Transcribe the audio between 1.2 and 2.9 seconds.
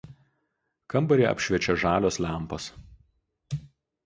apšviečia žalios lempos.